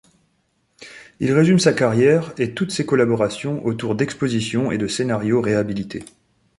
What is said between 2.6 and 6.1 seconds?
ses collaborations autour d'expositions et de scénarios réhabilités.